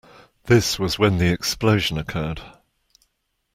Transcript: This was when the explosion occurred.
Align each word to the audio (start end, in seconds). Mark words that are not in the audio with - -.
This 0.45 0.79
was 0.79 0.97
when 0.97 1.19
the 1.19 1.31
explosion 1.31 1.99
occurred. 1.99 2.41